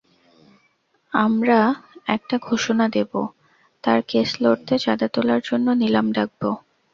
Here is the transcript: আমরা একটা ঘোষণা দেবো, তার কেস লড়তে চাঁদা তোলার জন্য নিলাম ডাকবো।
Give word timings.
আমরা 1.13 1.59
একটা 2.07 2.35
ঘোষণা 2.41 2.85
দেবো, 2.89 3.21
তার 3.83 3.99
কেস 4.07 4.29
লড়তে 4.41 4.75
চাঁদা 4.79 5.07
তোলার 5.07 5.41
জন্য 5.43 5.67
নিলাম 5.81 6.07
ডাকবো। 6.11 6.49